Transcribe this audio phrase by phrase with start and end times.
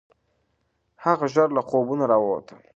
[1.03, 2.47] هغه ژر له خوبونو راووت.